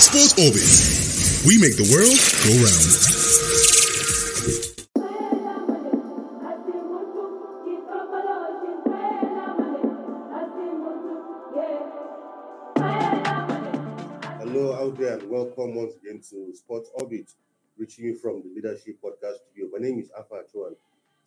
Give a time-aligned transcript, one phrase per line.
[0.00, 1.44] Sports Orbit.
[1.46, 2.88] We make the world go round.
[14.40, 17.30] Hello out there and welcome once again to Sports Orbit,
[17.76, 19.68] reaching you from the Leadership Podcast Studio.
[19.70, 20.76] My name is Afa Chuan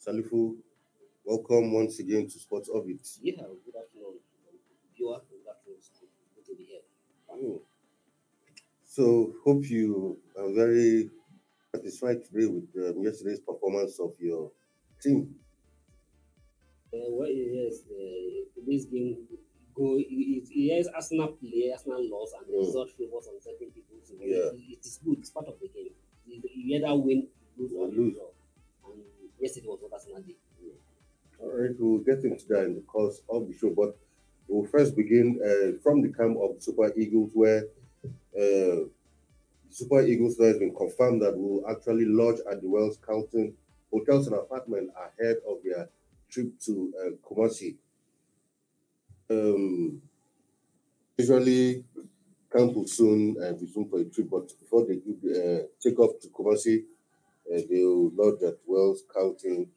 [0.03, 0.55] Salifu.
[1.23, 3.07] Welcome once again to Sports Orbit.
[3.21, 4.17] Yeah, good afternoon,
[4.97, 5.21] viewer.
[5.29, 5.77] Good afternoon,
[6.35, 6.81] good to be here.
[7.29, 7.57] Hmm.
[8.93, 11.09] So, hope you are very
[11.75, 14.51] satisfied today with um, yesterday's performance of your
[15.01, 15.33] team.
[16.93, 19.17] Uh, well, yes, uh, this game
[19.73, 19.97] go.
[19.97, 22.65] It, yes, Arsenal play, Arsenal lost, and the Mm.
[22.67, 23.97] result favors on certain people.
[24.03, 24.53] So Yeah.
[24.53, 25.17] it, it is good.
[25.19, 25.93] It's part of the game.
[26.27, 28.17] You you either win, lose, or Or lose.
[28.85, 29.01] And
[29.39, 30.35] yesterday was what Arsenal did.
[31.39, 33.97] All right, we'll get into that in the course of the show, but
[34.47, 37.65] we'll first begin uh, from the camp of the Super Eagles, where
[38.39, 38.87] uh,
[39.69, 43.57] Super Eagles has been confirmed that will actually lodge at the Wells Carlton
[43.91, 45.89] Hotels and Apartment ahead of their
[46.29, 47.77] trip to uh, Kumasi.
[49.29, 50.01] Um,
[51.17, 51.83] usually,
[52.51, 56.29] camp will soon uh, resume for a trip, but before they uh, take off to
[56.29, 56.83] Kumasi,
[57.51, 59.71] uh, they will lodge at Wells Carlton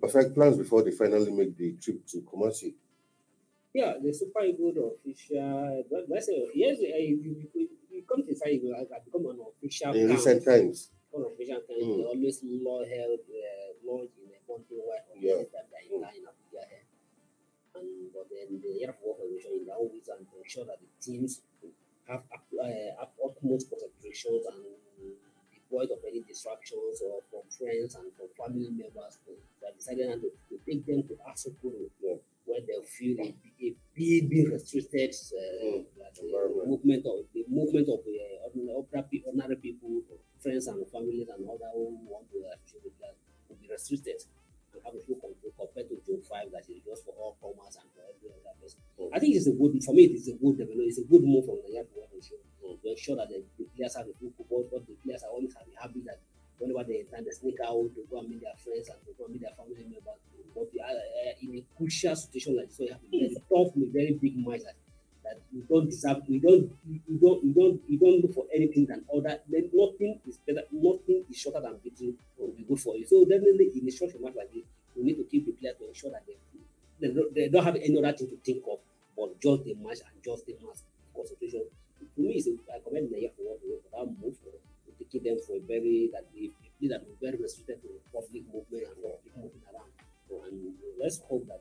[0.00, 2.74] perfect plans before they finally make the trip to Kumasi.
[3.78, 5.84] Yeah, the Super Eagles official.
[5.90, 9.38] that- Let's say yes, uh, you, you, you come to Super Eagles, I become an
[9.50, 9.94] official.
[9.94, 11.96] In recent times, on official time, Mm.
[11.98, 15.36] they always law held uh, launch in a country wide Yeah.
[15.54, 16.84] time that you in Abuja here.
[17.76, 20.78] And but then the Air Force Federation in their own ways and to ensure that
[20.82, 21.32] the teams
[22.10, 24.60] have up- uh, have utmost concentration and
[25.54, 29.14] devoid of any distractions or from friends and from family members.
[29.24, 29.30] So
[29.62, 32.18] they decided to, to take them to Asokoro, Yeah.
[32.46, 33.28] where they feel a,
[33.98, 35.84] big, big restricted uh, Mm.
[36.00, 36.66] uh, Environment.
[36.68, 40.02] movement of the movement of uh, ordinary, ordinary pe- ordinary people,
[40.42, 42.38] friends and families and other who want to
[42.84, 42.94] with
[43.48, 44.18] will be restricted
[44.72, 47.74] and have a full control compared to June 5 that is just for all comers
[47.80, 48.80] and for every other person.
[49.00, 49.10] Mm.
[49.14, 50.04] I think it's a good for me.
[50.14, 50.88] It's a good development.
[50.88, 52.74] It's a good move from the Yard to ensure Mm.
[52.82, 54.66] to ensure that the, the players have a full football.
[54.70, 56.18] But the players are always the habit that
[56.58, 59.24] whenever they intend to sneak out to go and meet their friends and to go
[59.26, 59.97] and meet their family members,
[61.88, 64.64] crucial situation like this, so you have to be very tough, with very big minds
[64.64, 64.74] that,
[65.52, 69.04] you don't deserve, you don't, you don't, you don't, you don't look for anything than
[69.12, 69.38] other.
[69.48, 73.06] Then nothing is better, nothing is shorter than beating will be good for you.
[73.06, 74.64] So definitely in a short match like this,
[74.96, 76.36] you need to keep the players to ensure that they,
[77.00, 78.78] they, don't, they don't have any other thing to think of,
[79.16, 80.80] but just the match and just the match
[81.14, 81.64] concentration.
[82.00, 85.24] To me, it's a, I commend Naya for what for that move for to keep
[85.24, 86.48] them for a very that they
[86.80, 89.92] play that were very restricted to public movement and public moving around.
[90.28, 91.60] And let's hope that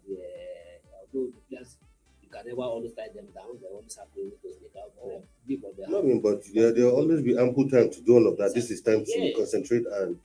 [2.66, 6.02] always tie them down, they always have to to sneak out or give what I
[6.02, 8.54] mean, but there will always be ample time to do all of that.
[8.54, 9.36] This is time to Yeah.
[9.36, 10.20] concentrate and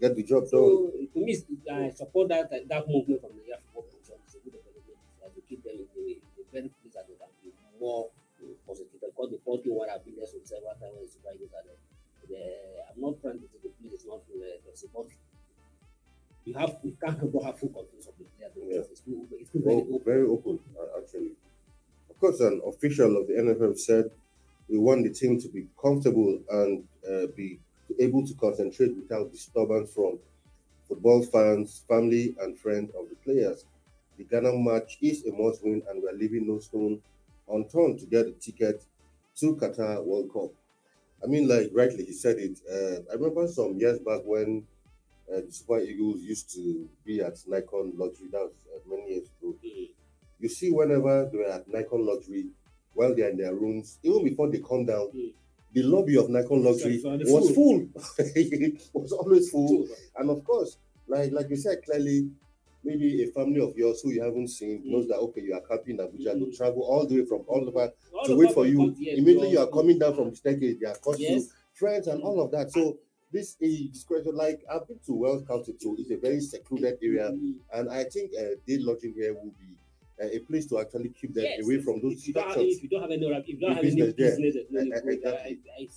[0.00, 0.50] get the job done.
[0.50, 1.36] So to me,
[1.70, 3.22] I support that, that movement
[22.40, 24.10] An official of the NFF said
[24.68, 27.58] we want the team to be comfortable and uh, be
[27.98, 30.18] able to concentrate without disturbance from
[30.88, 33.64] football fans, family, and friends of the players.
[34.18, 37.02] The Ghana match is a must win, and we're leaving no stone
[37.48, 38.84] unturned to get a ticket
[39.36, 40.52] to Qatar World Cup.
[41.22, 42.60] I mean, like rightly, he said it.
[42.70, 44.66] Uh, I remember some years back when
[45.32, 48.28] uh, the Super Eagles used to be at Nicon Luxury.
[48.30, 49.54] That was uh, many years ago.
[50.46, 52.46] You see, whenever they're at Nicon Luxury,
[52.94, 55.32] while they're in their rooms, even before they come down, Mm.
[55.74, 57.88] the lobby of Nicon Luxury was full.
[58.18, 59.88] it was always full.
[60.16, 62.30] And of course, like like you said clearly,
[62.84, 64.84] maybe a family of yours who you haven't seen Mm.
[64.92, 66.44] knows that okay, you are camping in Abuja, Mm.
[66.44, 68.94] to travel all the way from all over all to wait for you.
[69.00, 71.42] Immediately you are coming down from the staircase, they are caught you,
[71.74, 72.70] friends and all of that.
[72.70, 72.98] So
[73.32, 74.06] this is.
[74.32, 75.96] Like I've been to Wells Carlton too.
[75.98, 77.54] It's a very secluded area, Mm.
[77.74, 79.74] and I think uh, day lodging here will be
[80.22, 82.82] uh, a place to actually keep them Yes, away from those if don't have, if
[82.82, 84.30] you don't have any if you don't have any business there.
[84.30, 85.26] business that really Eh, eh, exactly.
[85.26, 85.88] I, I,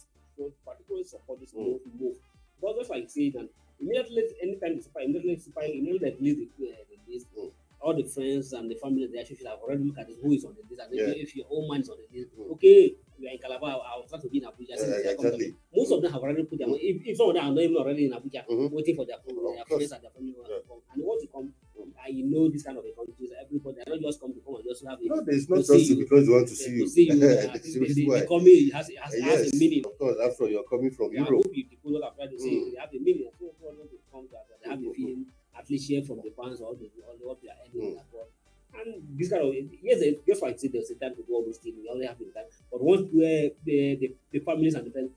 [0.46, 1.66] I particularly support this Mm.
[1.66, 1.80] move.
[2.00, 2.16] move.
[2.62, 3.48] But just like say that
[3.80, 7.52] immediately anytime the super immediately super immediately release the, uh, the list, Mm.
[7.82, 10.34] all the friends and the family they actually should have already looked at it, who
[10.34, 11.24] is on the list and Yeah.
[11.24, 12.52] if, your own man is on the list, Mm.
[12.52, 14.76] okay, we are in Calabar, I'll try to be in Abuja.
[14.76, 15.56] Uh, they coming exactly.
[15.76, 16.78] Most of them have already put their Mm.
[16.80, 18.72] if, if some of them are not even already in Abuja, Mhm.
[18.72, 19.18] waiting for their,
[19.56, 20.56] their friends and their family Yeah.
[20.60, 20.82] to come.
[20.94, 21.54] And once you come,
[22.00, 23.19] I know this kind of a country,
[23.50, 25.58] everybody, I don't just come to come and they also have a No, there's not
[25.58, 26.04] just see you you.
[26.06, 26.88] because we want to to see you.
[26.88, 27.18] see you.
[27.18, 28.20] uh, This the, is the, the, why.
[28.22, 29.84] the coming has, has, Uh, has a meaning.
[29.86, 31.44] Of course, after you're coming from Yeah, Europe.
[31.46, 32.72] hope you people what I'm to say Mm.
[32.74, 33.30] they have a meaning.
[33.40, 34.96] People to come to us, they have a Mm.
[34.96, 35.26] feeling
[35.58, 38.02] at least share from the fans or the or what they are earning Mm.
[38.06, 38.30] abroad.
[38.70, 41.34] And this kind of yes, they- just like I said, there's a time to do
[41.34, 41.76] all those things.
[41.82, 42.46] We only have the time.
[42.72, 45.12] But once where the, the, the families and the friends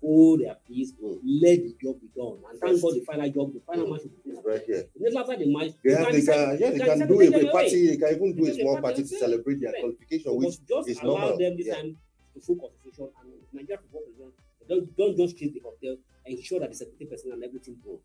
[0.00, 1.18] hold their peace, Mm.
[1.24, 2.38] let the job be done.
[2.50, 3.90] And thank God the final job, the final Mm.
[3.92, 4.46] match will be finished.
[4.46, 4.84] Right here.
[5.02, 7.20] Just after the match, They you have, can they can, yeah, they can can do
[7.20, 7.86] a, a party.
[7.88, 11.18] They can even do a small party to celebrate their qualification, which just is allow
[11.18, 11.38] normal.
[11.38, 11.74] them this Yeah.
[11.74, 11.98] time
[12.34, 14.32] to full concentration and Nigeria football federation
[14.68, 15.96] don't don't just chase the hotel
[16.26, 17.98] ensure that the security person and everything go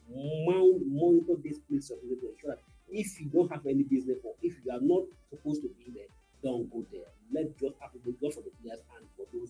[0.48, 2.60] mount monitor this place of to ensure that
[2.90, 6.08] if you don't have any business or if you are not supposed to be there
[6.42, 7.04] don't go there
[7.34, 9.50] let just happen just for the players and for those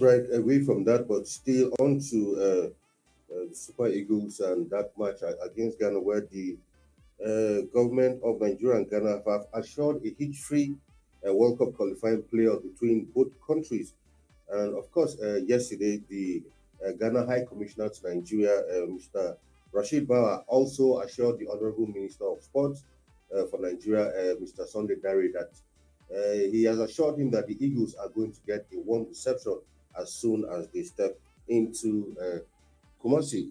[0.00, 2.20] right away from that, but still on to
[3.32, 6.56] uh, uh, Super Eagles and that match against Ghana, where the
[7.24, 10.74] uh, government of Nigeria and Ghana have assured a hitch-free
[11.26, 13.94] uh, World Cup qualifying playoff between both countries.
[14.50, 16.42] And of course, yesterday the
[17.00, 19.36] Ghana High Commissioner to Nigeria, Mr.
[19.72, 22.84] Rashid Bawa, also assured the Honorable Minister of Sports
[23.34, 24.66] uh, for Nigeria, uh, Mr.
[24.66, 25.50] Sunday Dare, that
[26.14, 29.58] uh, he has assured him that the Eagles are going to get a warm reception
[30.00, 31.18] as soon as they step
[31.48, 32.38] into uh,
[33.02, 33.50] Kumasi.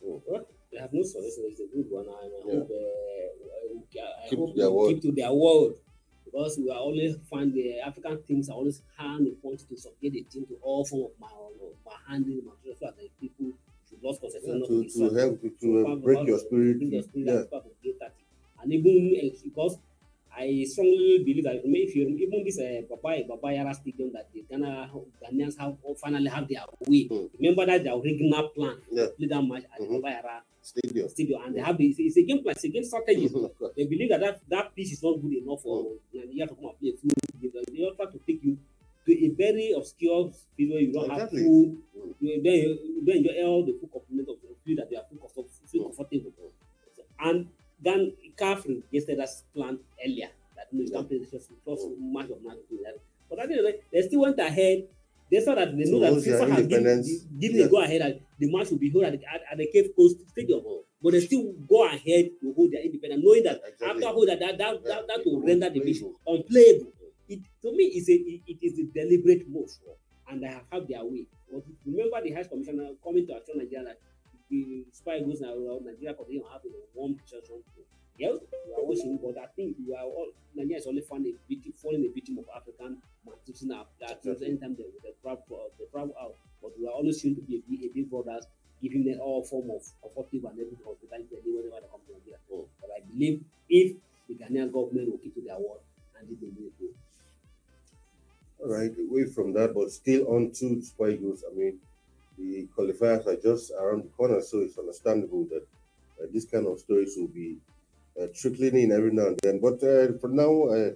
[0.00, 1.44] Well, they have no solution.
[1.48, 2.60] It's a good one, I Yeah.
[2.60, 4.88] hope, uh, I Keep hope to their they will word.
[4.94, 5.74] keep to their word
[6.24, 10.14] because we are always find the African teams are always hand the point to subject
[10.14, 11.28] the team to all form of my
[11.84, 13.52] my handling material so that the people
[13.88, 14.54] should lose concentration.
[14.54, 16.78] Yeah, not to, to help to, to uh, break your spirit.
[16.78, 17.34] bring your spirit Yeah.
[17.34, 18.14] and people to get that.
[18.62, 19.78] And even uh, because
[20.40, 24.40] I strongly believe that if you even this uh, Baba Baba Yara stadium that the
[24.48, 24.90] Ghana
[25.22, 27.08] Ghanaians have finally have their way.
[27.08, 27.28] Mm.
[27.38, 29.06] Remember that their original plan Yeah.
[29.06, 30.00] to play that match at Mhm.
[30.00, 31.08] Baba Yara Stadium.
[31.08, 33.28] stadium, and they have the, it's, a game plan, it's a game strategy.
[33.28, 33.72] Course.
[33.76, 36.78] they believe that, that that pitch is not good enough for Nigeria to come and
[36.80, 37.10] play a full
[37.40, 37.52] game.
[37.76, 38.56] They all try to take you
[39.06, 41.40] to a very obscure field where you don't Exactly.
[41.42, 41.64] have full,
[41.96, 42.14] Mm.
[42.20, 45.04] you, then you, don't enjoy all the full complement of the field that you are
[45.04, 45.96] full, feel Mm.
[45.96, 46.32] comfortable.
[47.20, 47.46] And
[47.82, 52.30] then CAF rejected that plan earlier that no, you can't play the first, first match
[52.30, 52.56] of match.
[53.28, 54.88] But at the end of the day, they still went ahead.
[55.30, 57.04] They saw that they know that FIFA has given,
[57.38, 57.66] given Yeah.
[57.66, 59.94] a go ahead that the match will be held at the, at, at the Cape
[59.94, 60.60] Coast Stadium.
[61.02, 64.04] But they still go ahead to hold their independence, knowing that Exactly.
[64.04, 65.96] after hold that, that, that, Yeah, that, that will render the good.
[66.26, 66.92] unplayable.
[67.28, 69.70] It, to me, it's a, it, it is a deliberate move,
[70.28, 71.26] and they have had their way.
[71.50, 73.98] But remember the High Commissioner coming to assure Nigeria that
[74.50, 75.54] the Super Eagles now
[75.84, 77.62] Nigeria continue have a warm reception.
[78.20, 78.36] Yes,
[78.66, 81.72] we are watching, but I think we are all Nigeria is only found a victim,
[81.72, 84.46] falling a victim of African malnutrition at that Exactly.
[84.48, 86.36] anytime they, they travel uh, they travel out.
[86.60, 88.44] But we are always seen to be a, big- a big brothers,
[88.82, 92.38] giving them all form of comfortable and everything hospitality whenever they come to Nigeria.
[92.52, 92.68] Mm.
[92.80, 93.96] But I believe if
[94.28, 95.80] the Ghanaian government will keep to their word
[96.18, 96.92] and did the miracle.
[98.58, 101.44] All right, away from that, but still on to Super Eagles.
[101.50, 101.80] I mean,
[102.38, 105.66] the qualifiers are just around the corner, so it's understandable that
[106.22, 107.58] uh, this kind of stories will be
[108.34, 109.60] trickling in every now and then.
[109.60, 110.90] But uh, for now, uh,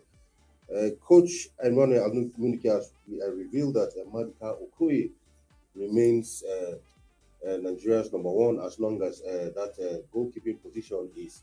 [0.74, 5.12] uh, Coach Emmanuel Amunike has uh, revealed that uh, Maduka Okoye
[5.74, 6.76] remains uh,
[7.48, 11.42] uh, Nigeria's number one as long as uh, that uh, goalkeeping position is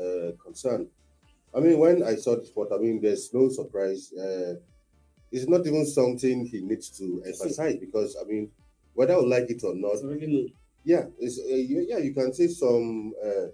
[0.00, 0.88] uh, concerned.
[1.54, 4.12] I mean, when I saw this sport, I mean, there's no surprise.
[4.12, 4.56] Uh,
[5.30, 8.50] it's not even something he needs to emphasize because, I mean,
[8.94, 10.52] whether I like it or not, It's
[10.84, 13.48] yeah, it's, uh, you- yeah, you can say some uh,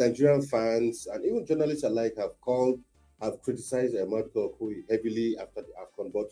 [0.00, 2.80] Nigerian fans and even journalists alike have called,
[3.20, 6.12] have criticized Ahmad Okoye heavily after the AFCON.
[6.12, 6.30] But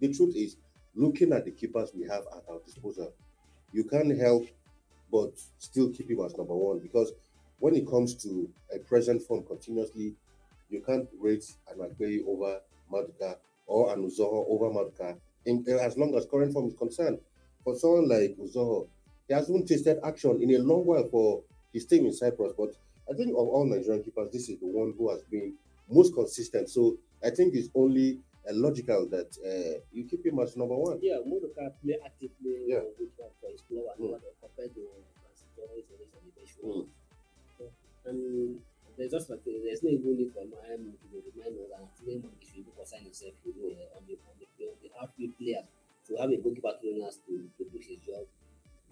[0.00, 0.56] the truth is,
[0.94, 3.12] looking at the keepers we have at our disposal,
[3.72, 4.46] you can't help
[5.12, 7.12] but still keep him as number one because
[7.58, 10.14] when it comes to a present form continuously,
[10.68, 12.60] you can't rate an Akpeyi over
[12.92, 17.18] Maduka or an Uzoho over Maduka in, as long as current form is concerned.
[17.64, 18.88] For someone like Uzoho,
[19.28, 21.42] he hasn't tasted action in a long while for
[21.72, 22.52] his team in Cyprus.
[22.56, 22.74] But
[23.10, 25.54] I think of all Nigerian keepers, this is the one who has been
[25.88, 26.68] most consistent.
[26.70, 30.98] So I think it's only uh, logical that uh, you keep him as number one.
[31.02, 32.78] Yeah, Maduka play actively Yeah.
[32.78, 34.20] uh, with one for his club Mm.
[34.40, 34.82] compared to
[35.22, 36.52] Francis Torres and the bench.
[36.64, 36.86] Mm.
[38.06, 38.60] And
[38.96, 42.64] there's just like there's no even need for Miami to remind us that man should
[42.64, 45.66] be consign himself to uh, on the on the on the outfield players
[46.08, 48.24] to have a goalkeeper trainers to, to do his job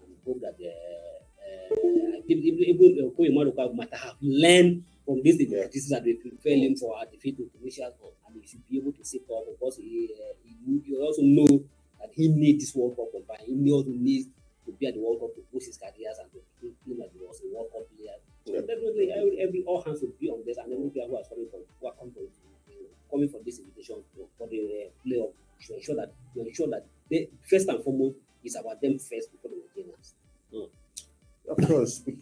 [0.03, 5.61] and hope that the uh, even even Maduka might have learned from this Yeah.
[5.63, 7.91] criticism that they fell for our defeat to Tunisia
[8.27, 11.47] and he should be able to sit up because he, uh, he, he also know
[11.99, 13.63] that he needs this World Cup qualifying.
[13.63, 14.27] He also needs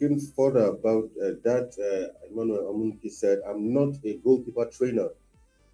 [0.03, 5.09] speaking further about uh, that, uh, Emmanuel Amunike said, I'm not a goalkeeper trainer,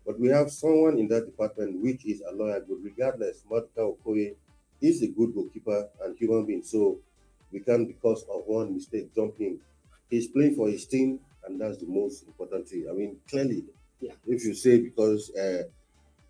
[0.05, 2.83] but we have someone in that department which is a lawyer good.
[2.83, 4.35] Regardless, Maduka Okoye
[4.81, 6.63] is a good goalkeeper and human being.
[6.63, 6.99] So
[7.51, 9.61] we can't, because of one mistake, jump him.
[10.09, 12.87] He's playing for his team, and that's the most important thing.
[12.89, 13.65] I mean, clearly,
[14.01, 14.13] Yeah.
[14.27, 15.63] if you say because uh,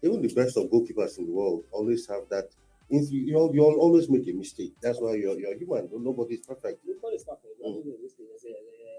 [0.02, 2.50] even the best of goalkeepers in the world always have that.
[2.90, 4.74] If you, you'll, you'll always make a mistake.
[4.82, 5.90] That's why you're, you're human.
[5.94, 6.82] Nobody's perfect.
[6.86, 7.54] Nobody is perfect.
[7.62, 7.76] Mm.
[7.86, 8.28] Nobody is listening.
[8.34, 8.44] There's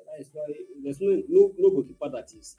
[0.07, 0.47] That is why
[0.83, 2.57] there's no no, no goalkeeper that is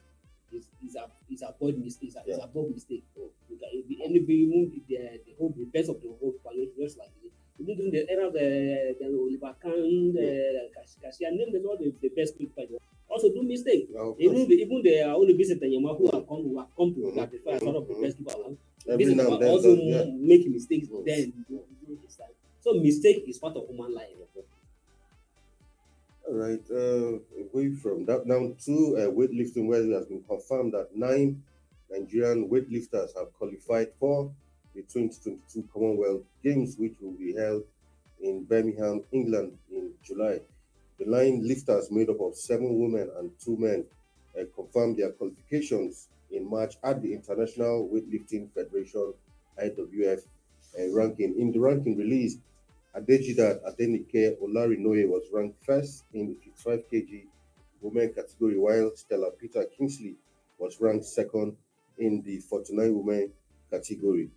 [0.52, 2.10] is is a is avoid mistake.
[2.10, 2.44] Is, a, is Yeah.
[2.44, 3.04] above mistake.
[3.16, 4.44] You can if the anybody
[4.76, 7.32] if the the whole the best of the whole quality just like it.
[7.60, 10.68] Even during the era of the the Oliver Kahn, the
[11.00, 12.76] Cassia, name them all the, the best goalkeeper.
[13.08, 13.88] Also do mistake.
[13.96, 16.94] Of Even the, even the uh, only Vincent Enyeama who have come who have come
[16.94, 17.12] to Mhm.
[17.12, 18.02] identify as one of the Mhm.
[18.02, 18.56] best around.
[18.88, 20.04] Every now and then, also yeah.
[20.14, 22.28] make mistakes then during his time.
[22.60, 24.08] So mistake is part of human life.
[26.28, 26.62] All right.
[26.70, 27.18] Uh,
[27.52, 31.42] away from that, now to uh, weightlifting, where it has been confirmed that nine
[31.90, 34.30] Nigerian weightlifters have qualified for
[34.74, 37.64] the 2022 Commonwealth Games, which will be held
[38.22, 40.40] in Birmingham, England, in July.
[40.98, 43.84] The nine lifters, made up of seven women and two men,
[44.38, 49.12] uh, confirmed their qualifications in March at the International Weightlifting Federation
[49.62, 50.20] (IWF)
[50.78, 51.38] uh, ranking.
[51.38, 52.38] In the ranking released,
[52.96, 57.24] Adijat Adenike Olarinoye was ranked first in the 55 kg
[57.80, 60.16] women category, while Stella Peter Kingsley
[60.58, 61.56] was ranked second
[61.98, 63.32] in the 49 women
[63.70, 64.30] category.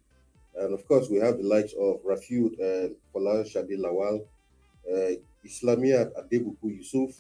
[0.56, 4.26] And of course, we have the likes of Rafiud uh, Fola Shadi Lawal,
[4.90, 7.12] uh, Islamiyat Adebuku Yusuf,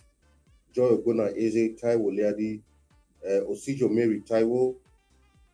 [0.73, 2.61] Joy Ogona Eze Taiwo Liadi,
[3.25, 4.75] uh, Osijo Mary Taiwo,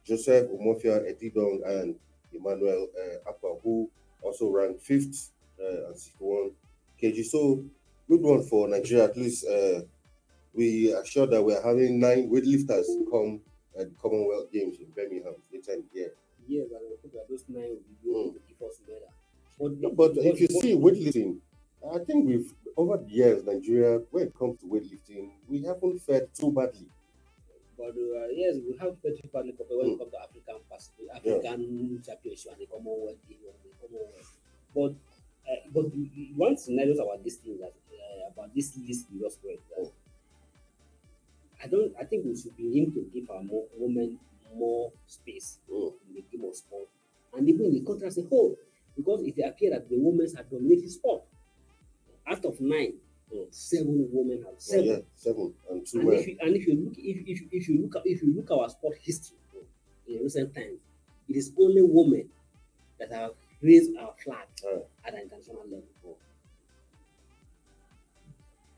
[0.06, 1.96] Joseph Omofia Edidong, and
[2.34, 3.90] Emmanuel uh, Akwa, who
[4.22, 6.52] also ranked fifth uh, and 61
[7.02, 7.24] kg.
[7.26, 7.64] So
[8.10, 9.06] good one for Nigeria.
[9.06, 9.82] At least uh,
[10.54, 13.42] we are sure that we are having nine weightlifters come
[13.80, 16.12] at the Commonwealth Games in Birmingham later in the year.
[16.48, 19.08] Yes, and I think that those nine will be able to keep us together.
[19.60, 21.38] But, No, but if you see weightlifting,
[21.94, 26.34] I think we've over the years Nigeria, when it comes to weightlifting, we haven't fared
[26.34, 26.88] too badly.
[27.90, 32.62] Uh, yes, we have better compared when it comes to African Pacific, African Championship and
[32.62, 34.38] the Commonwealth Game and the Commonwealth.
[34.76, 34.94] But
[35.50, 35.86] uh, but
[36.38, 39.58] one scenario about this thing that uh, about this list we just read.
[39.78, 39.92] That
[41.64, 41.94] I don't.
[42.00, 44.20] I think we should begin to give our more, women
[44.56, 45.94] more space Mm.
[46.10, 46.88] in the game of sport,
[47.34, 48.56] and even in the country as a whole,
[48.96, 51.24] because it appears that the women are dominating sport.
[52.28, 53.00] Out of nine, Mm.
[53.52, 54.86] Seven women have Oh, seven.
[54.88, 56.20] yeah, seven and two And men.
[56.20, 58.52] if you and if you look if, if, if you look at if you look
[58.52, 59.38] at our sport history
[60.08, 60.80] in recent times,
[61.30, 62.30] it is only women
[63.00, 64.48] that have raised our flag
[65.06, 66.18] at an international level.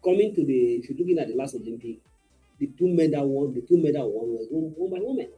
[0.03, 1.97] Coming to the if you're looking at the last Olympic,
[2.59, 5.29] the two medal won, the two medal won was won, by women.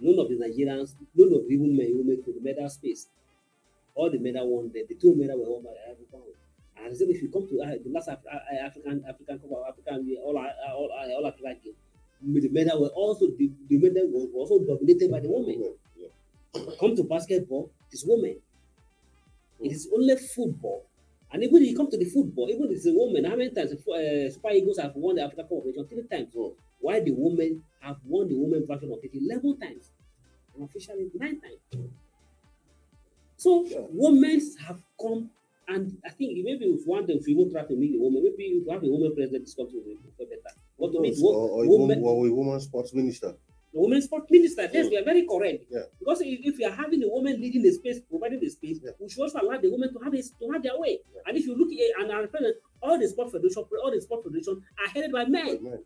[0.00, 3.08] None of the Nigerians, none of the women who make to the medal space.
[3.94, 6.20] All the medal won, the, the two medal were won by African.
[6.84, 9.64] And so if you come to uh, the last Af- uh, African African Cup of
[9.68, 11.74] African all uh, all uh, all African game,
[12.42, 15.74] the men were also the, the medal was also dominated by the women.
[15.96, 16.08] Yeah.
[16.80, 18.36] Come to basketball, it is women.
[19.60, 20.84] It is only football.
[21.30, 23.50] And even if you come to the football, even if it's a woman, how many
[23.50, 25.88] times uh, Super Eagles have won the African Cup of Nations?
[25.90, 26.32] Three times.
[26.34, 26.54] Mm.
[26.80, 29.90] Why the women have won the women version of it 11 times
[30.54, 31.90] and officially nine times.
[33.36, 33.80] So Yeah.
[33.90, 35.30] women have come,
[35.68, 38.22] and I think maybe if one day if you won't try to meet the woman,
[38.24, 40.40] maybe if you have a woman president, this country will be better.
[40.78, 43.34] But to meet or, or, a woman, or a woman sports minister.
[43.72, 44.90] the women sport minister, yes, Mm.
[44.90, 45.64] we are very correct.
[45.70, 45.82] Yeah.
[45.98, 48.92] Because if, if you are having a woman leading the space, providing the space, Yeah.
[48.98, 51.00] we should also allow the women to have a, to have their way.
[51.14, 51.20] Yeah.
[51.26, 52.28] And if you look at and our
[52.82, 55.62] all the sport federation, all the sport federation are headed by men.
[55.62, 55.80] Men.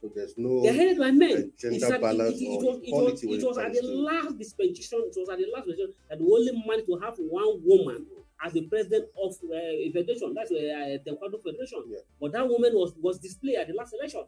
[0.00, 1.52] So there's no They're headed by men.
[1.60, 4.98] gender at- balance it, it, it was, it was, it was at the last dispensation.
[5.06, 8.06] It was at the last dispensation that we only managed to have one woman
[8.44, 10.34] as the president of uh, a federation.
[10.34, 11.84] That's uh, the Taekwondo Federation.
[11.88, 11.98] Yeah.
[12.20, 14.22] But that woman was was displayed at the last election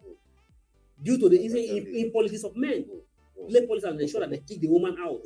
[1.02, 2.12] due to the Yeah, in,
[2.44, 2.84] of men.
[2.84, 3.48] Mm.
[3.48, 5.22] Play politics and ensure that they kick the woman out.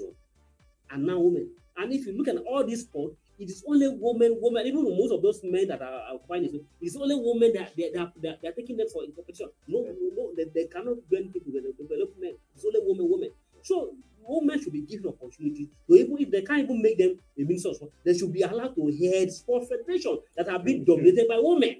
[0.90, 1.50] And now women.
[1.76, 5.12] And if you look at all these sports, it is only women, women, even most
[5.12, 8.28] of those men that are, are finding it's only women that they, they, are, they,
[8.28, 9.50] are, they are taking them for competition.
[9.68, 9.92] No, Yeah.
[9.92, 12.38] no, no they, they cannot blend people with the development.
[12.54, 13.30] It's only women, women.
[13.62, 13.92] So
[14.28, 17.70] women should be given opportunity to even if they can't even make them a minister
[17.70, 21.38] of sport, they should be allowed to head sports federation that have been dominated by
[21.40, 21.76] women.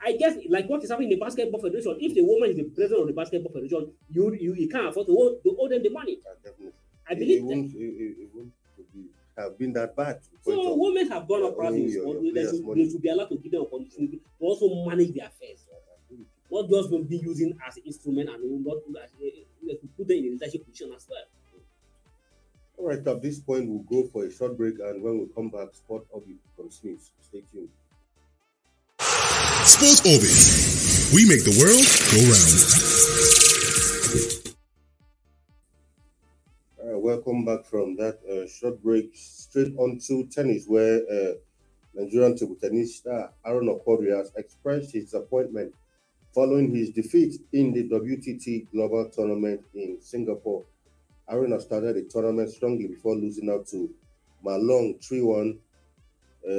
[0.00, 1.96] I guess like what is happening in the basketball federation.
[2.00, 5.06] If the woman is the president of the basketball federation, you you, you can't afford
[5.08, 6.18] to owe, to owe them the money.
[6.44, 6.72] Definitely.
[7.08, 7.56] I believe it that.
[7.56, 8.52] won't, it, it, it won't
[8.94, 9.04] be,
[9.36, 10.22] have been that bad.
[10.22, 12.30] to the point So women have gone up in owning this your- your country.
[12.32, 12.84] They should, money.
[12.84, 15.66] they should be allowed to give them opportunity to also manage their affairs.
[16.50, 19.44] Not just be using as an instrument and not as a,
[19.74, 21.24] to put them in leadership position as well.
[22.78, 25.48] All right, at this point, we'll go for a short break, and when we come
[25.48, 27.10] back, Sport Orbit continues.
[27.20, 27.70] Stay tuned.
[28.98, 31.14] Sports Orbit.
[31.14, 32.60] We make the world go round.
[36.82, 39.10] All right, welcome back from that uh, short break.
[39.14, 41.34] Straight on to tennis, where uh,
[41.94, 45.74] Nigerian table tennis star Aruna Quadri has expressed his disappointment
[46.36, 50.66] following his defeat in the WTT Global Tournament in Singapore.
[51.32, 53.88] Aruna has started the tournament strongly before losing out to
[54.44, 55.58] Ma Long 3 1.
[56.46, 56.52] Uh,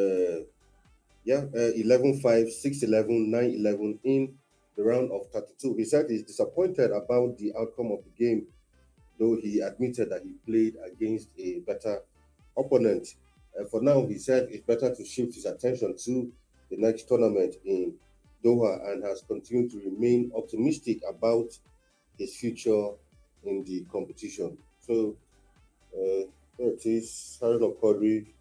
[1.24, 4.34] yeah, uh, 11 5, 6 11, 9 11 in
[4.75, 5.75] the round of 32.
[5.77, 8.48] He said he's disappointed about the outcome of the game,
[9.19, 12.01] though he admitted that he played against a better
[12.57, 13.10] opponent.
[13.53, 16.31] Uh, for now, he said it's better to shift his attention to
[16.72, 17.93] the next tournament in
[18.44, 21.58] Doha and has continued to remain optimistic about
[22.17, 22.89] his future
[23.44, 24.58] in the competition.
[24.79, 25.17] So,
[25.94, 28.34] uh, there it is, Aruna Quadri.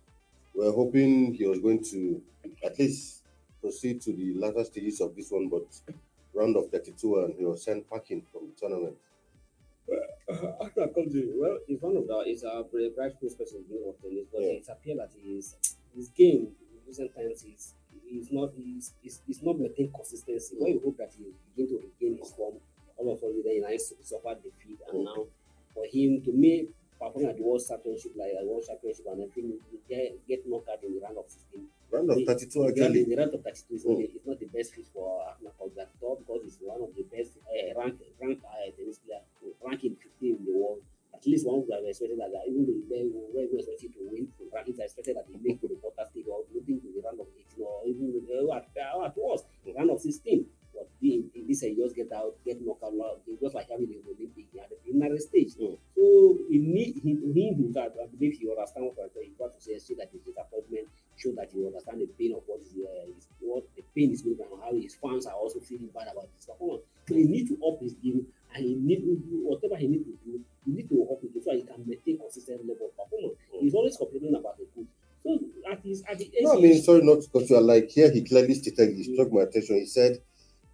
[0.55, 2.23] We're hoping he was going to
[2.65, 3.25] at least
[3.61, 5.81] proceed to the latter stages of this one, but
[6.35, 8.99] round of 32 and he was sent packing from the tournament.
[10.61, 14.00] After Country, well, it's one of the it's a very bright prospect in game of
[14.03, 14.49] tennis, but Yeah.
[14.59, 15.57] it appears that his
[15.95, 17.75] his game in recent times is
[18.10, 20.56] is not is is, is not maintain consistency.
[20.58, 22.56] When you hope that he begin to regain his form,
[22.96, 25.26] all of a sudden then he suffered defeat, and now
[25.75, 29.58] for him to me performing at the World Championship like a World Championship and everything
[29.88, 31.68] get get knocked out in the round of sixteen.
[31.90, 33.04] Round of 32 the actually.
[33.04, 34.00] The round of 32 is, Mm.
[34.26, 35.86] not, not the best fit for Ahmed Kalbat
[36.18, 39.22] because he's one of the best uh, rank rank uh, tennis player,
[39.62, 40.82] ranking 15 in the world.
[41.14, 44.80] At least one would have expected that, even though they were expected to win rankings,
[44.82, 47.28] I expected that he make to the quarter stage or moving to the round of
[47.30, 49.45] 18 or even uh, at, uh, at worst,
[49.76, 50.47] round of 16.
[50.75, 53.97] But the, in this, he just get out, get knocked out, just like having the
[54.04, 55.54] Olympic at the preliminary stage.
[55.56, 55.78] Mm.
[55.97, 59.78] So he need he, he himself, I believe he understands what he got to say,
[59.78, 62.35] see that his disappointment show that you understand the pain
[76.67, 77.61] mean, sorry not cut you.
[77.61, 79.76] Like here, he clearly stated, he struck my attention.
[79.76, 80.19] He said,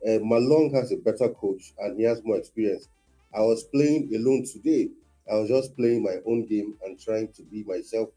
[0.06, 2.88] uh, Ma Long has a better coach and he has more experience.
[3.34, 4.90] I was playing alone today.
[5.30, 8.10] I was just playing my own game and trying to be myself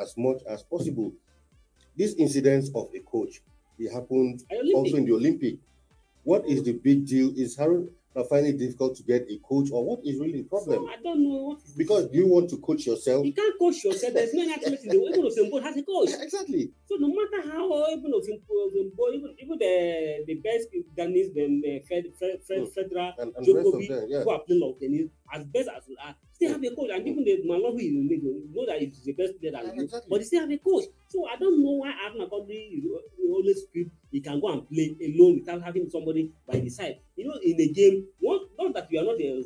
[0.00, 1.12] as much as possible.
[1.96, 3.40] This incident of a coach,
[3.78, 5.56] it happened also in the Olympic.
[6.22, 7.32] What is the big deal?
[7.36, 10.42] Is Harry Uh, now finding it difficult to get a coach, or what is really
[10.42, 10.84] the problem?
[10.84, 13.24] So I don't know what is Because do you want to coach yourself?
[13.24, 14.14] you can't coach yourself.
[14.14, 15.14] There's no athlete in the world.
[15.14, 16.10] Even Osimbo has a coach.
[16.20, 16.70] Exactly.
[16.86, 21.78] So no matter how even Osimbo, Osimbo even even the the best Ghanese, them uh,
[21.88, 22.58] Fed, Fed, Fed.
[22.58, 22.80] Hmm.
[22.80, 24.22] Federer, And, and the rest of Djokovic, them, yeah.
[24.24, 26.90] who are playing long tennis, as best as you are, still have a coach.
[26.92, 29.64] And even the Ma Long who is you know that he's the best player that
[29.64, 30.08] Yeah, exactly.
[30.08, 30.84] but he still have a coach.
[31.08, 32.88] So I don't know why is he
[33.28, 36.98] always feel he can go and play alone without having somebody by the side.
[37.16, 39.44] You know, in a game, one not that you are not a,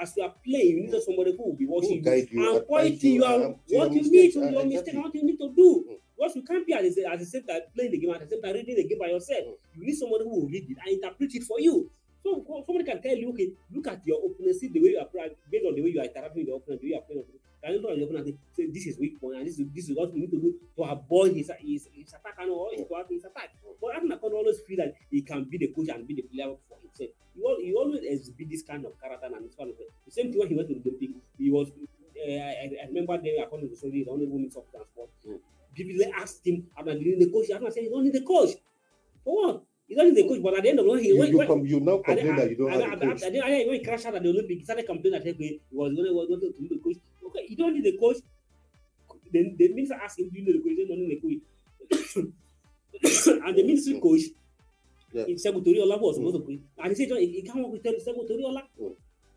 [0.00, 3.12] as you are playing, you need somebody who will be watching you you, and pointing
[3.14, 5.24] you you, out and to your what you need to your mistake and what you
[5.24, 5.84] need to do.
[5.88, 5.96] Mm.
[6.16, 8.28] Because you can't be at the, at the same time playing the game at the
[8.28, 9.44] same time reading the game by yourself.
[9.44, 9.54] Mm.
[9.76, 11.90] You need somebody who will read it and interpret it for you.
[12.22, 14.98] So so somebody can tell you, okay, look at your opponent, see the way you
[14.98, 15.08] are
[15.50, 17.24] based on the way you are interacting with your opponent, the way you are playing.
[17.62, 19.66] Can you look at your opponent and say, this is weak point and this is
[19.74, 22.70] this is what you need to do to avoid his his, his attack and or
[22.72, 23.50] his, his attack.
[23.80, 26.54] But Adam can always feel that he can be the coach and be the player
[26.68, 27.10] for himself.
[27.34, 29.86] He, al- he always exhibit this kind of character and this kind of thing.
[30.04, 31.10] the same thing when he went to the Olympic.
[31.38, 34.64] He was uh, I, I remember then according to the story, the only woman of
[34.70, 35.10] transport.
[35.26, 35.38] Mm.
[35.74, 37.50] People asked him about the the coach.
[37.54, 38.50] Adam said he don't need the coach.
[39.24, 39.62] For what?
[39.88, 40.42] He don't need the coach.
[40.42, 42.36] But at the end of the day, he You, when, you, com- you now complain
[42.36, 43.20] that you don't have a at- coach.
[43.20, 45.60] the- at the- when he crashed out at the Olympic, he started complaining that he
[45.72, 46.96] was going to need the coach.
[47.26, 48.16] Okay, you don't need the coach.
[49.32, 51.24] Then the minister asked him, "Do you need the coach?" He said, "No, need the
[51.24, 51.40] coach."
[53.46, 54.20] and the ministry coach,
[55.12, 55.24] Yeah.
[55.36, 57.82] Segun Toriola, was supposed to coach, and he said, "John, he, he can't work with
[57.82, 58.94] Segun Toriola." Mm.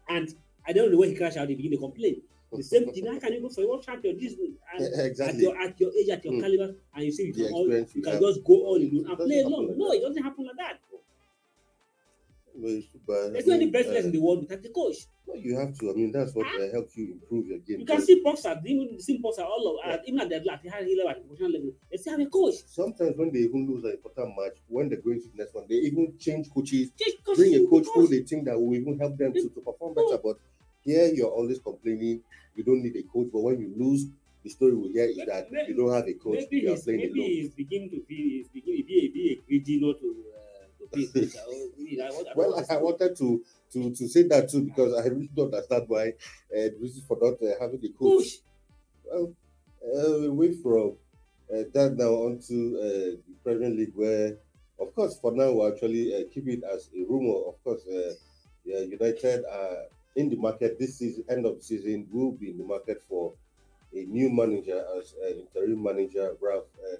[0.09, 0.35] And
[0.67, 2.21] I don't know where he crashed out, he began to complain.
[2.53, 3.05] The same thing.
[3.05, 4.17] How can you go for a world champion?
[4.19, 4.33] This
[4.73, 5.43] at exactly.
[5.43, 6.41] your at your age, at your Mm.
[6.41, 8.21] caliber, and you say you The can, all, you you can have.
[8.21, 9.67] just go all alone It and play alone.
[9.67, 9.95] like No, that.
[9.97, 10.79] it doesn't happen like that.
[12.53, 13.31] No, it's too bad.
[13.33, 14.97] There's no any best uh, in the world without the coach.
[15.27, 15.89] no, you have to.
[15.91, 17.79] I mean, that's what uh, helps you improve your game.
[17.79, 19.93] You can see boxers, even the same all of Yeah.
[19.95, 22.29] uh, even at the at the high level, at professional level, they still have a
[22.29, 22.55] coach.
[22.67, 25.65] Sometimes when they even lose an important match, when they're going to the next one,
[25.69, 28.75] they even change coaches, Just coach bring a you coach who they think that will
[28.75, 30.17] even help them to, to perform better.
[30.21, 30.37] But
[30.81, 32.23] here you're always complaining
[32.55, 34.05] you don't need a coach, but when you lose,
[34.43, 36.71] the story we hear is that Maybe- you don't have a coach, maybe you are
[36.75, 37.29] he's playing maybe alone.
[37.29, 40.65] he's beginning to be he's beginning to be a, be a greedy not to uh,
[40.79, 41.21] to be a.
[41.21, 44.93] I don't- I I Well, I, I wanted to to to say that too because
[44.95, 46.13] I really don't understand why uh,
[46.51, 48.39] the reason for not uh, having a coach.
[49.05, 49.33] Well,
[49.85, 50.97] uh, away from
[51.51, 54.37] uh, that now onto uh, the Premier League, where,
[54.79, 57.49] of course, for now we actually uh, keep it as a rumor.
[57.49, 58.13] Of course, uh,
[58.63, 62.57] yeah, United are in the market this season, end of the season, will be in
[62.57, 63.33] the market for
[63.93, 66.35] a new manager as uh, interim manager.
[66.41, 66.97] Ralph uh,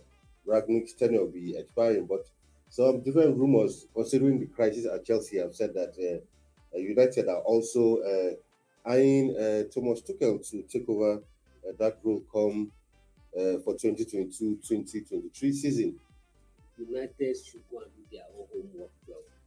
[0.47, 2.27] Rangnick's tenure will be expiring, but
[2.69, 7.41] some different rumors, considering the crisis at Chelsea, have said that uh, uh, United are
[7.41, 11.15] also uh, eyeing uh, Thomas Tuchel to take over
[11.67, 12.71] uh, that role come
[13.37, 15.95] uh, for 2022-2023 season.
[16.77, 18.89] United should go and do their own homework.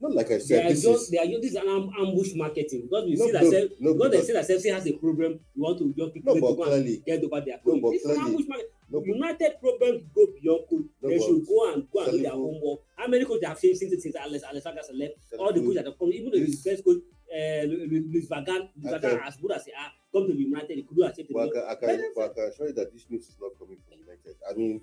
[0.04, 1.56] Well, Not like I They said, are this just is they are just this is
[1.56, 4.46] an ambush marketing because we No, see that no, self, no, because they say that
[4.46, 5.40] Chelsea has a problem.
[5.56, 7.72] You want to just pick no, to but go and clearly, get over their No,
[7.72, 7.80] coach.
[7.82, 8.72] but This is ambush market.
[8.90, 10.86] no, United problems go beyond coach.
[11.00, 12.80] No, they should go and go and do their homework.
[12.96, 15.14] How many coaches have changed since since Alex Alexander left?
[15.38, 17.00] All the coaches that have come, even the best coach,
[17.32, 18.92] uh, Louis van Gaal, Luis.
[18.92, 21.74] van Gaal, as good as they are, come to United, he couldn't accept But I
[21.80, 23.98] can, I, can, but I can assure you that this news is not coming from
[24.04, 24.36] United.
[24.44, 24.82] I mean,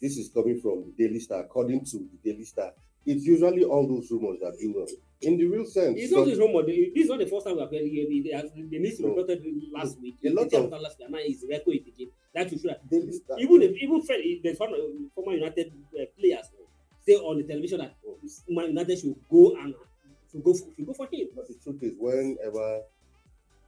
[0.00, 1.40] this is coming from the Daily Star.
[1.44, 2.72] According to the Daily Star,
[3.06, 4.86] it's usually all those rumors that do well.
[5.22, 6.62] In the real sense, It's not this rumor.
[6.64, 7.92] They- This is not the first time we have heard it.
[7.92, 9.08] They, they, they No.
[9.08, 10.16] report it last week.
[10.24, 12.08] A lot of- last now it's record again.
[12.34, 13.38] That you should Star.
[13.38, 14.76] even if even friend, the former,
[15.14, 16.46] former United uh, players
[17.06, 17.94] say on the television that
[18.48, 19.74] Man United should go and
[20.30, 21.28] should go for, should go for him.
[21.34, 22.82] But the truth is, whenever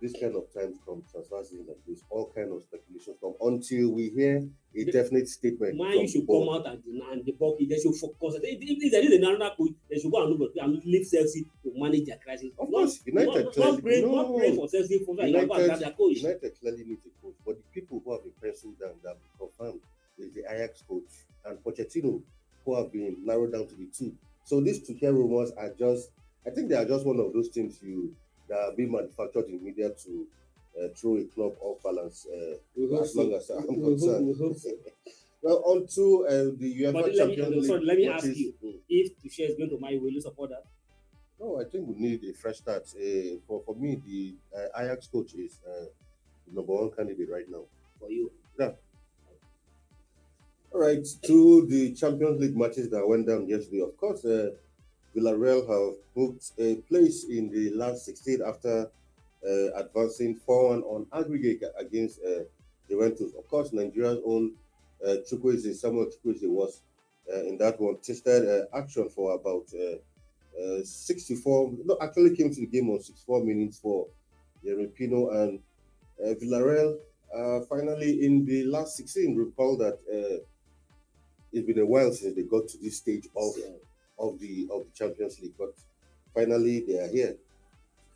[0.00, 3.90] this kind of times come, transfer season like this, all kind of speculations come until
[3.92, 4.36] we hear
[4.74, 5.76] a The- definite statement.
[5.76, 7.68] Man, from you should come out and deny and debunk it.
[7.70, 8.38] They should focus.
[8.42, 11.44] If, if, there is another coach, they should go and look at and leave Chelsea
[11.62, 12.50] to manage their crisis.
[12.58, 14.14] Of Not- course, United not, not, clearly- pray, no.
[14.14, 15.14] not pray for Chelsea for.
[15.14, 16.16] United, United, their coach.
[16.18, 19.38] United clearly needs a coach, but the people who have been penciled down that have
[19.38, 19.80] confirmed
[20.18, 22.20] is the Ajax coach and Pochettino,
[22.64, 24.12] who have been narrowed down to the two.
[24.44, 26.10] So these two care rumors are just,
[26.46, 28.14] I think they are just one of those things you
[28.56, 30.26] that are being manufactured in media to
[30.82, 32.26] uh, throw a club off balance.
[32.26, 33.22] Uh, We hope as so.
[33.22, 34.26] long as I'm We hope- concerned.
[34.26, 34.70] we hope so.
[35.42, 37.64] well, on to uh, the UEFA But let me- Champions League.
[37.64, 38.40] sorry, let me ask matches.
[38.40, 38.54] you.
[38.88, 40.64] If Tuchel is going to marry, will you support that?
[41.40, 42.84] No, I think we need a fresh start.
[42.96, 45.84] Uh, for, for me, the uh, Ajax coach is uh,
[46.48, 47.64] the number one candidate right now.
[48.00, 48.72] For you, Yeah.
[50.72, 53.80] All right, to the Champions League matches that went down yesterday.
[53.80, 54.50] Of course, uh,
[55.16, 58.90] Villarreal have booked a place in the last 16 after
[59.48, 62.42] uh, advancing 4 1 on aggregate against uh,
[62.88, 63.32] Juventus.
[63.38, 64.52] Of course, Nigeria's own
[65.04, 66.82] uh, Chukwueze, Samuel Chukwueze was
[67.32, 69.96] uh, in that one, tested uh, action for about uh,
[70.62, 74.06] uh, 64, no, actually came to the game on 64 minutes for
[74.64, 75.60] Yeremy Pino and
[76.40, 76.96] Villarreal.
[77.68, 79.98] Finally, in the last 16, recall that
[81.52, 83.54] it's been a while since they got to this stage of
[84.18, 85.74] of the of the Champions League, but
[86.34, 87.36] finally they are here.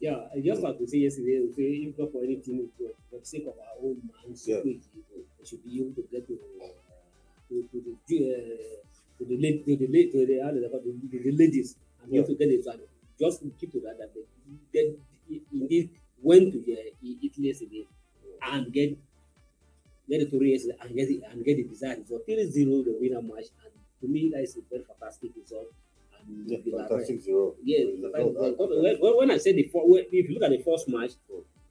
[0.01, 3.19] Yeah, I just like we say yesterday, we say if not for anything, for for
[3.21, 4.61] the sake of our own minds, Yeah.
[4.65, 4.81] we
[5.45, 6.69] should be able to get to uh,
[7.49, 7.77] to, to
[8.09, 8.81] the uh,
[9.19, 11.77] to the late to the late to the how do they call to the ladies
[12.03, 12.23] and Yeah.
[12.23, 12.81] to get it and
[13.19, 14.25] just keep to that that they,
[14.73, 15.91] they indeed
[16.23, 17.85] went to the uh, Italy yesterday
[18.43, 18.97] and get
[20.09, 22.27] get the Torre yesterday and get it and get the desired result.
[22.27, 25.69] 3-0 the winner match and to me that is a very fantastic result.
[26.47, 27.55] Yeah, fantastic zero.
[27.63, 27.85] yeah,
[29.19, 31.13] when, I said the when, if you look at the first match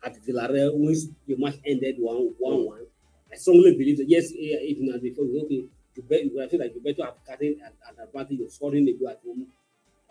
[0.03, 2.85] at Villarreal, once the match ended one one one,
[3.31, 6.73] I strongly believe that yes, it now before okay, you bet you I feel like
[6.75, 9.47] you better have gotten an, an advantage of scoring the goal at home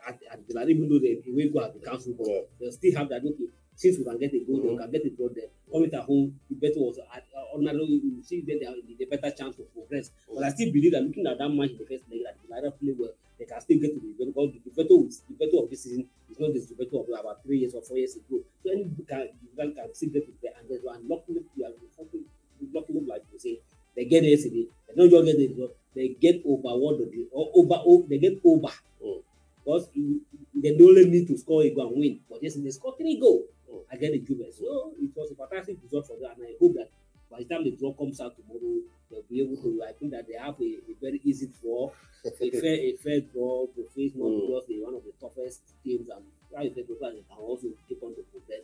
[0.07, 2.41] at, at Villarreal, even though the away goal has been cancelled, but Yeah.
[2.61, 3.49] they'll still have that okay.
[3.77, 4.71] Since we can get a goal, Mhm.
[4.73, 5.49] we can get a draw there.
[5.71, 9.05] Coming at home, the better was at uh, ordinarily you see that they have the
[9.05, 10.11] better chance to progress.
[10.33, 12.73] But I still believe that looking at that match in the first leg, that Villarreal
[12.79, 15.71] play well they can still get to the event because the Juventus the Juventus of
[15.71, 18.41] this season is not the Juventus of about three years or four years ago.
[18.63, 21.73] So any can Juventus can still get to there and there's one luckily you are
[21.97, 22.25] something
[22.73, 23.61] luckily like you say
[23.97, 24.67] they get it yesterday.
[24.89, 28.19] They don't just get the result, they get over what they or over oh, they
[28.19, 28.69] get over
[29.03, 29.23] Mm.
[29.65, 32.21] because they only need to score a goal and win.
[32.29, 33.83] But yesterday they score three goals Mm.
[33.93, 34.53] against the Juve.
[34.55, 36.91] So it was a fantastic result for them and I hope that
[37.31, 39.83] by the time the draw comes out tomorrow, they'll be able to.
[39.89, 41.91] I think that they have a, a very easy draw
[42.25, 44.41] a fair a fair draw to face not Mm.
[44.41, 47.67] because they're one of the toughest teams and how you feel so they can also
[47.89, 48.63] keep on to progress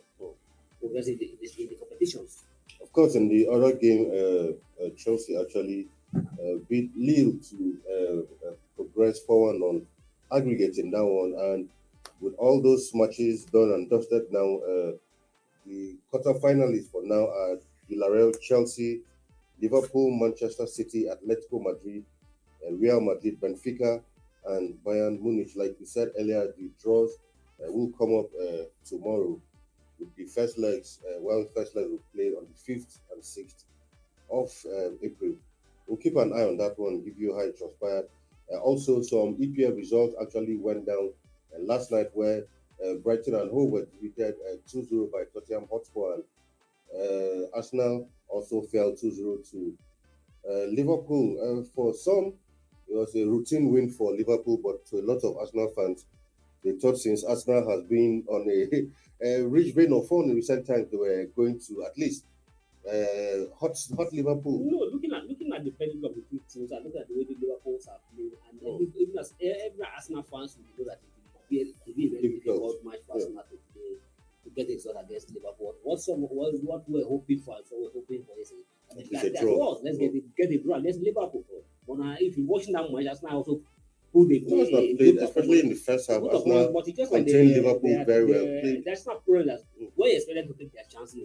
[0.79, 2.43] progress in the, in the, in the competitions.
[2.81, 8.47] Of course, in the other game, uh, uh, Chelsea actually uh, beat Lille to uh,
[8.49, 9.87] uh, progress forward on
[10.31, 11.33] aggregate in that one.
[11.37, 11.69] And
[12.21, 14.91] with all those matches done and dusted now, uh,
[15.65, 17.57] the quarterfinalists for now are
[17.89, 19.01] Villarreal, Chelsea,
[19.61, 22.03] Liverpool, Manchester City, Atletico Madrid,
[22.71, 24.01] Real Madrid, Benfica,
[24.47, 25.51] and Bayern Munich.
[25.55, 27.17] Like we said earlier, the draws
[27.63, 29.39] uh, will come up uh, tomorrow
[29.99, 30.99] with the first legs.
[31.05, 33.63] Uh, well, first leg will play on the 5th and 6th
[34.31, 35.35] of um, April.
[35.87, 38.05] We'll keep an eye on that one, give you how it transpired.
[38.51, 41.11] Uh, also, some EPL results actually went down
[41.53, 42.43] uh, last night where
[42.83, 46.15] uh, Brighton and Hove were defeated uh, 2 0 by Tottenham Hotspur.
[46.15, 46.23] And,
[47.53, 49.77] Arsenal also fell 2 0 to
[50.49, 51.37] uh, Liverpool.
[51.41, 52.33] Uh, for some,
[52.87, 56.05] it was a routine win for Liverpool, but to a lot of Arsenal fans,
[56.63, 58.87] they thought since Arsenal has been on a,
[59.25, 62.25] a rich vein of form in recent times, they were going to at least
[62.87, 64.59] uh, hot, hot Liverpool.
[64.69, 67.15] No, looking at looking at the pedigree of the two teams, I look at the
[67.17, 68.75] way the Liverpools are playing, and Oh.
[68.81, 72.05] even, even as every Arsenal fans will know that it will be, it will be
[72.05, 72.83] a very Difficult.
[72.85, 73.13] match for.
[73.13, 73.97] Arsenal to play
[74.43, 75.64] to get a result against Liverpool.
[75.85, 79.25] What some what, what we're hoping for, so we're hoping for is a, It's that,
[79.25, 79.55] a that draw.
[79.57, 81.43] was let's get it get a draw against Liverpool.
[81.87, 83.61] But now, if you're watching that match, Arsenal also
[84.11, 86.21] put the No, not played, especially in the first half.
[86.21, 88.83] Good Arsenal, but just like contained the, Liverpool the, very well played.
[88.85, 89.47] That's not problem.
[89.47, 89.91] That Mm.
[89.95, 91.21] when you expect them to take their chances,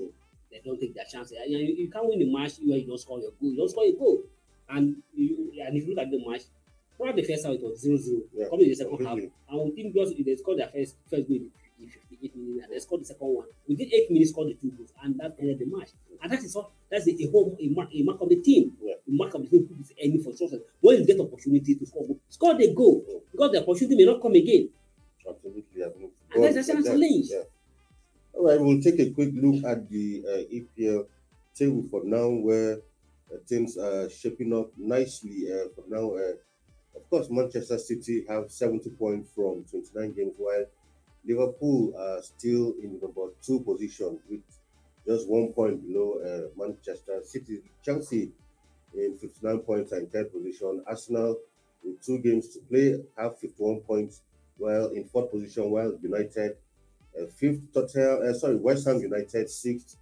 [0.52, 1.38] they don't take their chances.
[1.40, 3.50] And you, you can't win the match where you don't score your goal.
[3.50, 4.22] You don't score a goal.
[4.68, 6.42] And you, and if you look at the match,
[6.98, 8.20] probably the first half it was 0 0.
[8.34, 9.32] Yeah, Coming in the second half, completely.
[9.48, 11.50] and within just if they scored their first first goal in in
[12.20, 13.46] 58 minutes, and they scored the second one.
[13.68, 15.90] Within eight minutes, scored the two goals, and that ended the match.
[16.22, 16.72] And that is all.
[16.90, 18.72] That's a, a whole a mark, a mark of the team.
[18.82, 18.94] Yeah.
[19.06, 20.60] The mark of the team who is aiming for success.
[20.80, 24.32] When you get opportunity to score, score the goal because the opportunity may not come
[24.34, 24.68] again.
[25.28, 25.82] Absolutely.
[25.82, 27.26] And that's Arsenal's that- challenge.
[27.30, 27.42] yeah.
[28.32, 31.06] All right, we'll take a quick look at the uh, EPL
[31.54, 32.74] table for now, where
[33.32, 35.46] uh, things are shaping up nicely.
[35.52, 36.32] Uh, for now, uh,
[36.96, 40.64] of course, Manchester City have 70 points from 29 games, while
[41.26, 44.40] Liverpool are still in number two position with
[45.06, 47.62] just one point below uh, Manchester City.
[47.84, 48.30] Chelsea
[48.94, 50.82] in 59 points and third position.
[50.86, 51.38] Arsenal
[51.84, 54.22] with two games to play have 51 points,
[54.58, 56.56] while in fourth position, while United
[57.20, 59.96] uh, fifth, Tottenham, uh, sorry, West Ham United sixth.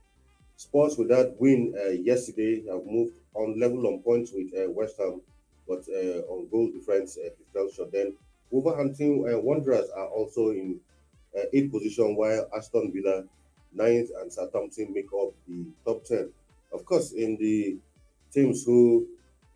[0.56, 4.96] Spurs with that win uh, yesterday have moved on level on points with uh, West
[4.98, 5.20] Ham,
[5.68, 7.92] but uh, on goal difference uh, short.
[7.92, 8.14] Then
[8.50, 10.80] Wolverhampton Wanderers are also in
[11.38, 13.24] uh, eighth position, while Aston Villa
[13.72, 16.32] ninth and Southampton make up the top ten.
[16.72, 17.78] Of course, in the
[18.32, 19.06] teams who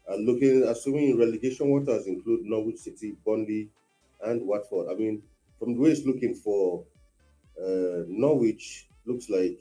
[0.08, 3.68] are looking, assuming relegation waters include Norwich City, Burnley,
[4.24, 4.88] and Watford.
[4.90, 5.22] I mean,
[5.58, 6.84] from the way it's looking for
[7.60, 9.60] uh, Norwich, looks like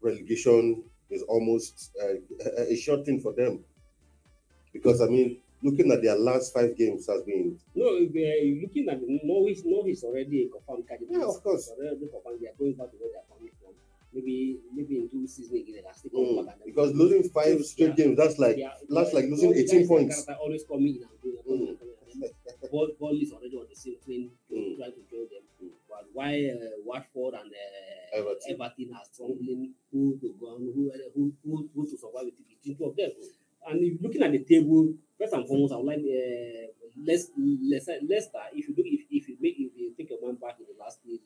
[0.00, 2.14] relegation is almost uh,
[2.58, 3.64] a, a short thing for them.
[4.72, 9.60] Because I mean, looking at their last five games has been No, looking at Norwich,
[9.64, 11.16] Norwich already a confirmed candidate.
[11.18, 11.68] Yeah, of course.
[11.70, 12.40] Already confirmed.
[12.40, 13.74] They are going back to where they are coming from.
[14.14, 16.56] Maybe, maybe in two seasons again, they can still come mm, back.
[16.60, 17.64] and because losing five Yeah.
[17.64, 20.26] straight games, that's like are- that's like losing 18 points.
[20.28, 21.68] Like always coming in and going, Mm.
[21.70, 21.96] and coming.
[22.62, 24.76] And Ball, ball is already on the same train, Mm.
[24.76, 25.44] trying to join them.
[25.62, 25.70] Mm.
[25.88, 28.52] But why uh, Watford and uh, Everton.
[28.52, 32.76] Everton are struggling who to go on, who, who, who, who to survive with between
[32.76, 33.10] two of them.
[33.66, 34.92] And if looking at the table,
[35.22, 36.66] first and foremost, I would like uh,
[37.06, 37.96] less Leicester.
[38.02, 40.66] Leicester, if you look, if, if you make, if you take your man back in
[40.66, 41.20] the last three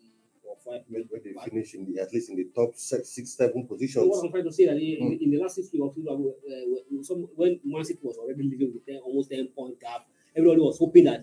[0.45, 3.09] or five when, when they back, finish in the at least in the top six,
[3.11, 4.07] six seven so positions.
[4.07, 5.21] what I'm trying to say that in, Mm.
[5.23, 8.73] in the last six weeks football, uh, uh, some, when Man City was already leading
[8.75, 10.07] with 10, almost 10 point gap,
[10.37, 11.21] everybody was hoping that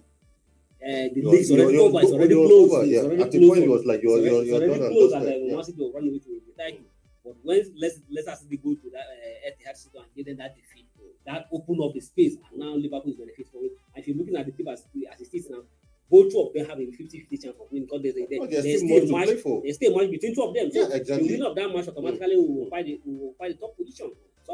[0.84, 3.00] uh, the league is already over, it's already closed, over, yeah.
[3.00, 5.42] already At the point, it was like you're you're, you're already closed and dusted.
[5.42, 5.56] uh, Yeah.
[5.56, 6.86] Man City was running away to the title.
[7.24, 10.88] But when let's Leicester City go to that uh, Etihad Stadium and them that defeat,
[11.26, 13.72] that open up the space, and now Liverpool is benefit from it.
[13.96, 15.64] And if you're looking at the team as, as it is now,
[16.10, 18.48] both two of them have a 50-50 chance of winning because there's, a- there- Oh,
[18.48, 20.54] there's there's still still more a to match there's still a match between two of
[20.54, 20.72] them.
[20.72, 21.28] So Yeah, exactly.
[21.28, 24.12] the winner of that match automatically will occupy the will find the top position.
[24.44, 24.54] So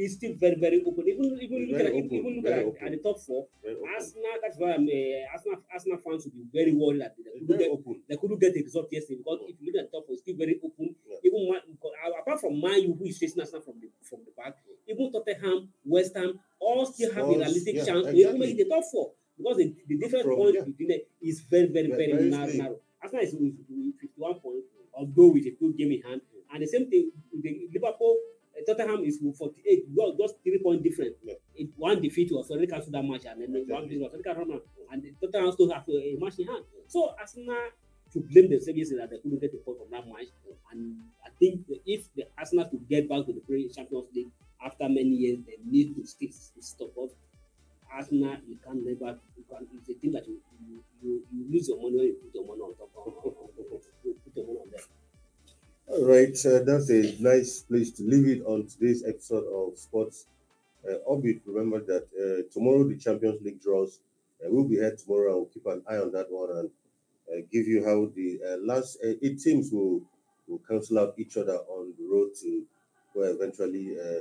[0.00, 1.04] it's still very, very open.
[1.06, 2.80] Even even look at open, even look at, open.
[2.80, 3.46] at the top four.
[3.60, 4.32] Arsenal.
[4.40, 7.70] That's why I'm uh, Arsenal Arsenal fans should be very worried that they couldn't get
[7.70, 8.00] open.
[8.08, 10.22] they couldn't get a result yesterday because if you look at the top four, it's
[10.24, 10.96] still very open.
[11.04, 11.20] Yeah.
[11.28, 14.32] Even because, uh, apart from Man U, who is facing Arsenal from the from the
[14.32, 14.56] back,
[14.88, 18.40] even Tottenham, West Ham, all still have a realistic yeah, chance to even exactly.
[18.40, 20.64] make the top four because the, the difference From- point yeah.
[20.64, 22.76] between them is very, very, Very- very, very narrow, narrow.
[23.04, 26.20] Arsenal is with, with 51 points, although with a good game in hand.
[26.52, 28.16] And the same thing, with the Liverpool,
[28.66, 31.16] Tottenham is with 48, well, just three point difference.
[31.22, 31.34] Yeah.
[31.54, 33.88] It, one defeat was already cancelled that match, and then one Exactly.
[33.88, 36.64] defeat was already cancelled, and the Tottenham still have a, a match in hand.
[36.86, 37.56] So Arsenal
[38.12, 40.26] to blame themselves yesterday that they couldn't get the point from that match.
[40.72, 44.30] And I think if the Arsenal could get back to the Champions League
[44.64, 45.56] after many years, they
[56.30, 60.26] Uh, that's a nice place to leave it on today's episode of Sports
[60.88, 61.40] uh, Orbit.
[61.44, 63.98] Remember that uh, tomorrow the Champions League draws.
[64.42, 65.32] Uh, we'll be here tomorrow.
[65.32, 66.70] I'll keep an eye on that one and
[67.32, 70.02] uh, give you how the uh, last uh, eight teams will,
[70.46, 72.64] will cancel out each other on the road to
[73.14, 74.20] where eventually uh,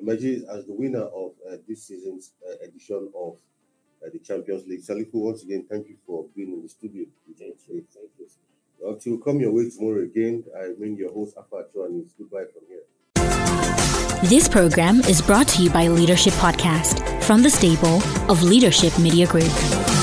[0.00, 1.32] emerges as the winner of
[1.68, 2.32] this season's
[2.64, 3.36] edition of
[4.12, 4.80] the Champions League.
[4.80, 7.04] Salifu, once again, thank you for being in the studio.
[7.38, 7.84] Thank you.
[7.92, 8.09] Thank you.
[8.90, 12.82] Until come your way tomorrow again, I mean your host, Afa and goodbye from here.
[14.28, 19.28] This program is brought to you by Leadership Podcast from the stable of Leadership Media
[19.28, 19.99] Group.